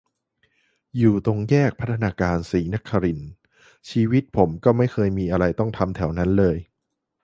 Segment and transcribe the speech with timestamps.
[0.97, 3.31] อยู่ตรงแยก พัฒนาการ-ศรีนครินทร์
[3.89, 6.57] ชีวิตผมไม่เคยมีอะไรต้องทำแถวนั้นเลย